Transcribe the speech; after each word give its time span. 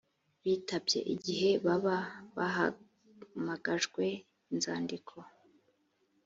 bitabye 0.43 0.99
igihe 1.13 1.49
baba 1.65 1.97
bahamagajwe 2.37 4.03
inzandiko 4.51 5.15